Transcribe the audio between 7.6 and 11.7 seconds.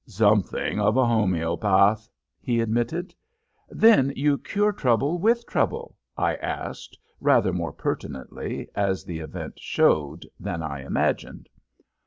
pertinently, as the event showed, than I imagined.